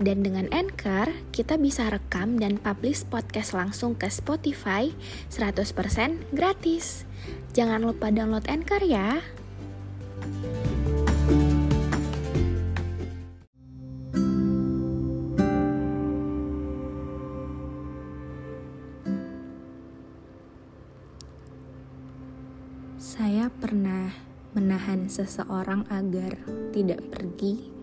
Dan 0.00 0.24
dengan 0.24 0.48
Anchor, 0.48 1.12
kita 1.28 1.60
bisa 1.60 1.92
rekam 1.92 2.40
dan 2.40 2.56
publish 2.56 3.04
podcast 3.04 3.52
langsung 3.52 3.92
ke 3.92 4.08
Spotify 4.08 4.88
100% 5.28 5.76
gratis. 6.32 7.04
Jangan 7.52 7.84
lupa 7.84 8.08
download 8.08 8.48
Anchor 8.48 8.80
ya. 8.80 9.20
Saya 22.96 23.52
pernah 23.52 24.16
menahan 24.56 25.12
seseorang 25.12 25.84
agar 25.92 26.40
tidak 26.72 27.04
pergi. 27.12 27.79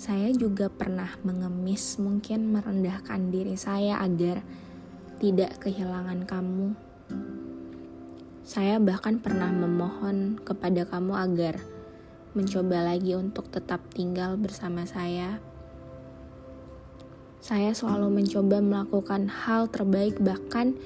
Saya 0.00 0.32
juga 0.32 0.72
pernah 0.72 1.12
mengemis, 1.28 2.00
mungkin 2.00 2.56
merendahkan 2.56 3.20
diri 3.28 3.52
saya 3.60 4.00
agar 4.00 4.40
tidak 5.20 5.60
kehilangan 5.60 6.24
kamu. 6.24 6.72
Saya 8.40 8.80
bahkan 8.80 9.20
pernah 9.20 9.52
memohon 9.52 10.40
kepada 10.40 10.88
kamu 10.88 11.12
agar 11.12 11.60
mencoba 12.32 12.80
lagi 12.80 13.12
untuk 13.12 13.52
tetap 13.52 13.84
tinggal 13.92 14.40
bersama 14.40 14.88
saya. 14.88 15.36
Saya 17.44 17.76
selalu 17.76 18.24
mencoba 18.24 18.64
melakukan 18.64 19.28
hal 19.28 19.68
terbaik, 19.68 20.16
bahkan 20.16 20.80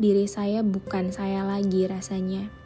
diri 0.00 0.24
saya 0.24 0.64
bukan 0.64 1.12
saya 1.12 1.44
lagi 1.44 1.84
rasanya. 1.84 2.57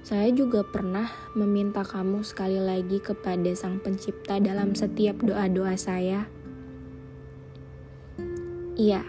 Saya 0.00 0.32
juga 0.32 0.64
pernah 0.64 1.12
meminta 1.36 1.84
kamu 1.84 2.24
sekali 2.24 2.56
lagi 2.56 3.04
kepada 3.04 3.52
Sang 3.52 3.84
Pencipta 3.84 4.40
dalam 4.40 4.72
setiap 4.72 5.20
doa-doa 5.20 5.76
saya. 5.76 6.24
Iya, 8.80 9.04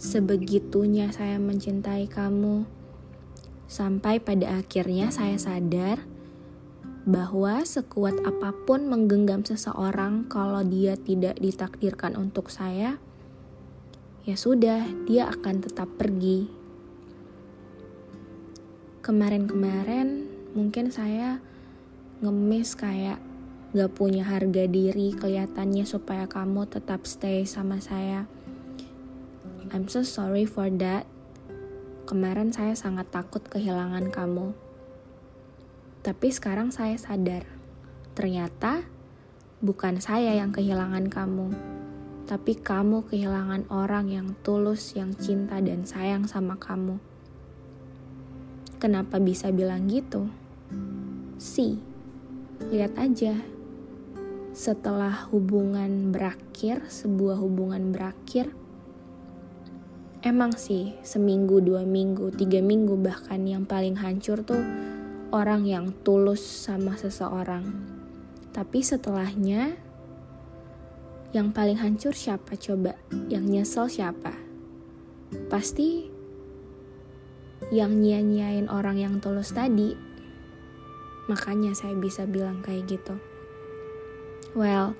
sebegitunya 0.00 1.12
saya 1.12 1.36
mencintai 1.36 2.08
kamu, 2.08 2.64
sampai 3.68 4.24
pada 4.24 4.64
akhirnya 4.64 5.12
saya 5.12 5.36
sadar 5.36 6.00
bahwa 7.04 7.60
sekuat 7.60 8.24
apa 8.24 8.56
pun 8.64 8.88
menggenggam 8.88 9.44
seseorang, 9.44 10.24
kalau 10.32 10.64
dia 10.64 10.96
tidak 10.96 11.36
ditakdirkan 11.36 12.16
untuk 12.16 12.48
saya, 12.48 12.96
ya 14.24 14.32
sudah, 14.32 14.88
dia 15.04 15.28
akan 15.28 15.60
tetap 15.60 15.92
pergi 16.00 16.59
kemarin-kemarin 19.00 20.28
mungkin 20.52 20.92
saya 20.92 21.40
ngemis 22.20 22.76
kayak 22.76 23.16
gak 23.72 23.96
punya 23.96 24.28
harga 24.28 24.68
diri 24.68 25.16
kelihatannya 25.16 25.88
supaya 25.88 26.28
kamu 26.28 26.68
tetap 26.68 27.08
stay 27.08 27.48
sama 27.48 27.80
saya. 27.80 28.28
I'm 29.72 29.88
so 29.88 30.04
sorry 30.04 30.44
for 30.44 30.68
that. 30.84 31.08
Kemarin 32.04 32.52
saya 32.52 32.76
sangat 32.76 33.08
takut 33.08 33.40
kehilangan 33.46 34.12
kamu. 34.12 34.52
Tapi 36.04 36.28
sekarang 36.28 36.68
saya 36.68 36.98
sadar, 36.98 37.46
ternyata 38.12 38.84
bukan 39.64 40.02
saya 40.02 40.34
yang 40.36 40.50
kehilangan 40.50 41.06
kamu, 41.12 41.54
tapi 42.26 42.58
kamu 42.58 43.06
kehilangan 43.06 43.68
orang 43.70 44.10
yang 44.10 44.28
tulus, 44.42 44.92
yang 44.98 45.14
cinta 45.14 45.62
dan 45.62 45.86
sayang 45.86 46.26
sama 46.26 46.58
kamu. 46.58 47.09
Kenapa 48.80 49.20
bisa 49.20 49.52
bilang 49.52 49.92
gitu? 49.92 50.24
Si, 51.36 51.76
lihat 52.72 52.96
aja. 52.96 53.36
Setelah 54.56 55.28
hubungan 55.28 56.08
berakhir, 56.08 56.88
sebuah 56.88 57.36
hubungan 57.44 57.92
berakhir, 57.92 58.48
emang 60.24 60.56
sih 60.56 60.96
seminggu, 61.04 61.60
dua 61.60 61.84
minggu, 61.84 62.32
tiga 62.32 62.64
minggu 62.64 62.96
bahkan 62.96 63.44
yang 63.44 63.68
paling 63.68 64.00
hancur 64.00 64.40
tuh 64.40 64.64
orang 65.28 65.68
yang 65.68 65.92
tulus 66.00 66.40
sama 66.40 66.96
seseorang. 66.96 67.68
Tapi 68.50 68.80
setelahnya, 68.80 69.76
yang 71.36 71.54
paling 71.54 71.78
hancur 71.78 72.16
siapa 72.16 72.58
coba? 72.58 72.98
Yang 73.30 73.44
nyesel 73.46 73.86
siapa? 73.86 74.34
Pasti 75.46 76.09
yang 77.70 78.02
nyia-nyiain 78.02 78.66
orang 78.66 78.98
yang 78.98 79.22
tulus 79.22 79.54
tadi. 79.54 79.94
Makanya 81.30 81.70
saya 81.78 81.94
bisa 81.94 82.26
bilang 82.26 82.66
kayak 82.66 82.90
gitu. 82.90 83.14
Well, 84.58 84.98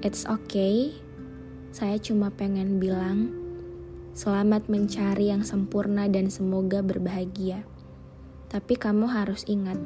it's 0.00 0.24
okay. 0.24 0.96
Saya 1.70 2.00
cuma 2.00 2.32
pengen 2.32 2.80
bilang, 2.80 3.28
selamat 4.16 4.72
mencari 4.72 5.28
yang 5.28 5.44
sempurna 5.44 6.08
dan 6.08 6.32
semoga 6.32 6.80
berbahagia. 6.80 7.68
Tapi 8.48 8.74
kamu 8.74 9.06
harus 9.06 9.44
ingat, 9.46 9.76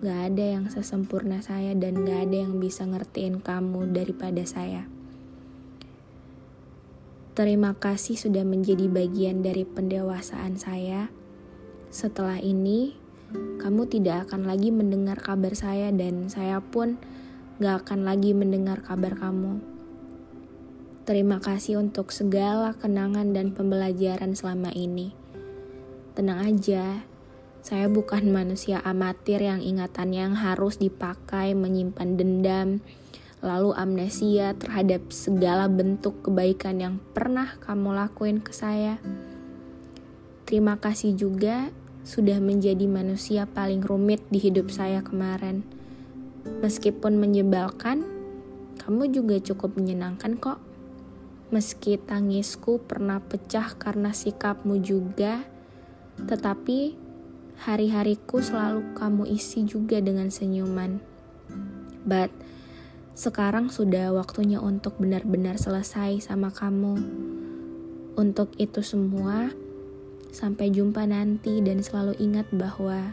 gak 0.00 0.32
ada 0.32 0.44
yang 0.58 0.66
sesempurna 0.72 1.44
saya 1.44 1.76
dan 1.76 2.02
gak 2.02 2.32
ada 2.32 2.48
yang 2.48 2.58
bisa 2.58 2.88
ngertiin 2.88 3.44
kamu 3.44 3.92
daripada 3.92 4.42
saya. 4.48 4.88
Terima 7.32 7.72
kasih 7.72 8.20
sudah 8.20 8.44
menjadi 8.44 8.92
bagian 8.92 9.40
dari 9.40 9.64
pendewasaan 9.64 10.60
saya. 10.60 11.08
Setelah 11.88 12.36
ini, 12.36 12.92
kamu 13.56 13.88
tidak 13.88 14.28
akan 14.28 14.44
lagi 14.44 14.68
mendengar 14.68 15.16
kabar 15.16 15.56
saya, 15.56 15.88
dan 15.96 16.28
saya 16.28 16.60
pun 16.60 17.00
gak 17.56 17.88
akan 17.88 18.04
lagi 18.04 18.36
mendengar 18.36 18.84
kabar 18.84 19.16
kamu. 19.16 19.64
Terima 21.08 21.40
kasih 21.40 21.80
untuk 21.80 22.12
segala 22.12 22.76
kenangan 22.76 23.32
dan 23.32 23.56
pembelajaran 23.56 24.36
selama 24.36 24.68
ini. 24.76 25.16
Tenang 26.12 26.52
aja, 26.52 27.00
saya 27.64 27.88
bukan 27.88 28.28
manusia 28.28 28.84
amatir 28.84 29.40
yang 29.40 29.64
ingatannya 29.64 30.28
yang 30.28 30.36
harus 30.36 30.76
dipakai 30.76 31.56
menyimpan 31.56 32.20
dendam, 32.20 32.84
lalu 33.42 33.74
amnesia 33.74 34.54
terhadap 34.54 35.10
segala 35.10 35.66
bentuk 35.66 36.22
kebaikan 36.22 36.78
yang 36.78 36.94
pernah 37.10 37.58
kamu 37.58 37.90
lakuin 37.90 38.38
ke 38.38 38.54
saya. 38.54 39.02
Terima 40.46 40.78
kasih 40.78 41.18
juga 41.18 41.74
sudah 42.06 42.38
menjadi 42.38 42.86
manusia 42.86 43.50
paling 43.50 43.82
rumit 43.82 44.22
di 44.30 44.38
hidup 44.38 44.70
saya 44.70 45.02
kemarin. 45.02 45.66
Meskipun 46.62 47.18
menyebalkan, 47.18 48.06
kamu 48.82 49.10
juga 49.10 49.38
cukup 49.42 49.74
menyenangkan 49.74 50.38
kok. 50.38 50.58
Meski 51.50 51.98
tangisku 51.98 52.82
pernah 52.82 53.18
pecah 53.22 53.74
karena 53.78 54.10
sikapmu 54.10 54.82
juga, 54.82 55.42
tetapi 56.18 56.94
hari-hariku 57.62 58.42
selalu 58.42 58.82
kamu 58.98 59.24
isi 59.30 59.62
juga 59.62 60.02
dengan 60.02 60.30
senyuman. 60.30 60.98
But 62.02 62.34
sekarang 63.12 63.68
sudah 63.68 64.08
waktunya 64.16 64.56
untuk 64.56 64.96
benar-benar 64.96 65.60
selesai 65.60 66.24
sama 66.24 66.48
kamu. 66.48 66.96
Untuk 68.16 68.56
itu 68.56 68.80
semua, 68.80 69.52
sampai 70.32 70.72
jumpa 70.72 71.04
nanti 71.04 71.60
dan 71.60 71.84
selalu 71.84 72.16
ingat 72.16 72.48
bahwa 72.56 73.12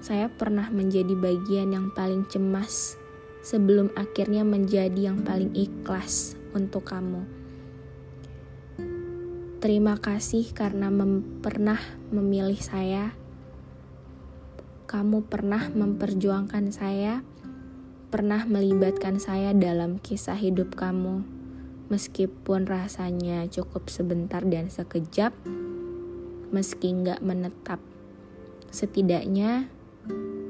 saya 0.00 0.32
pernah 0.32 0.72
menjadi 0.72 1.12
bagian 1.12 1.76
yang 1.76 1.92
paling 1.92 2.24
cemas 2.32 2.96
sebelum 3.44 3.92
akhirnya 4.00 4.48
menjadi 4.48 5.12
yang 5.12 5.20
paling 5.20 5.52
ikhlas 5.52 6.40
untuk 6.56 6.88
kamu. 6.88 7.28
Terima 9.60 10.00
kasih 10.00 10.56
karena 10.56 10.88
mem 10.88 11.40
pernah 11.44 11.80
memilih 12.08 12.60
saya. 12.60 13.12
Kamu 14.88 15.28
pernah 15.28 15.68
memperjuangkan 15.72 16.72
saya 16.72 17.24
pernah 18.14 18.46
melibatkan 18.46 19.18
saya 19.18 19.50
dalam 19.50 19.98
kisah 19.98 20.38
hidup 20.38 20.78
kamu. 20.78 21.26
Meskipun 21.90 22.62
rasanya 22.62 23.42
cukup 23.50 23.90
sebentar 23.90 24.38
dan 24.46 24.70
sekejap, 24.70 25.34
meski 26.54 26.94
nggak 26.94 27.18
menetap. 27.26 27.82
Setidaknya, 28.70 29.66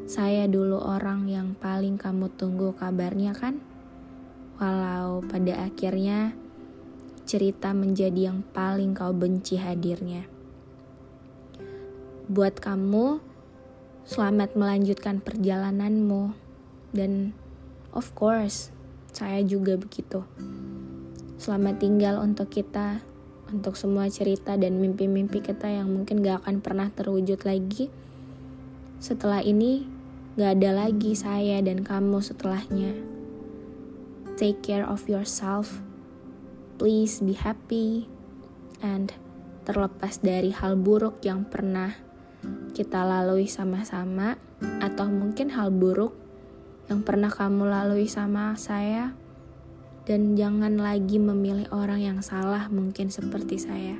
saya 0.04 0.44
dulu 0.44 0.76
orang 0.76 1.24
yang 1.24 1.56
paling 1.56 1.96
kamu 1.96 2.28
tunggu 2.36 2.76
kabarnya 2.76 3.32
kan? 3.32 3.64
Walau 4.60 5.24
pada 5.24 5.64
akhirnya, 5.64 6.36
cerita 7.24 7.72
menjadi 7.72 8.28
yang 8.28 8.44
paling 8.52 8.92
kau 8.92 9.16
benci 9.16 9.56
hadirnya. 9.56 10.28
Buat 12.28 12.60
kamu, 12.60 13.24
selamat 14.04 14.52
melanjutkan 14.52 15.24
perjalananmu. 15.24 16.36
Dan 16.94 17.34
of 17.94 18.10
course, 18.18 18.74
saya 19.14 19.40
juga 19.46 19.78
begitu. 19.78 20.26
Selamat 21.38 21.78
tinggal 21.78 22.18
untuk 22.18 22.50
kita, 22.50 23.00
untuk 23.54 23.78
semua 23.78 24.10
cerita 24.10 24.58
dan 24.58 24.82
mimpi-mimpi 24.82 25.38
kita 25.38 25.70
yang 25.70 25.94
mungkin 25.94 26.18
gak 26.20 26.42
akan 26.44 26.58
pernah 26.58 26.90
terwujud 26.90 27.46
lagi. 27.46 27.88
Setelah 28.98 29.46
ini, 29.46 29.86
gak 30.34 30.58
ada 30.58 30.84
lagi 30.86 31.14
saya 31.14 31.62
dan 31.62 31.86
kamu 31.86 32.18
setelahnya. 32.18 32.98
Take 34.34 34.66
care 34.66 34.82
of 34.82 35.06
yourself. 35.06 35.78
Please 36.82 37.22
be 37.22 37.38
happy. 37.38 38.10
And 38.82 39.14
terlepas 39.62 40.18
dari 40.18 40.50
hal 40.50 40.74
buruk 40.74 41.22
yang 41.22 41.46
pernah 41.46 41.94
kita 42.74 43.06
lalui 43.06 43.46
sama-sama, 43.46 44.34
atau 44.82 45.06
mungkin 45.06 45.54
hal 45.54 45.70
buruk 45.70 46.23
yang 46.88 47.00
pernah 47.00 47.32
kamu 47.32 47.68
lalui 47.68 48.08
sama 48.08 48.52
saya 48.60 49.16
dan 50.04 50.36
jangan 50.36 50.76
lagi 50.76 51.16
memilih 51.16 51.68
orang 51.72 52.00
yang 52.00 52.18
salah 52.20 52.68
mungkin 52.68 53.08
seperti 53.08 53.56
saya. 53.56 53.96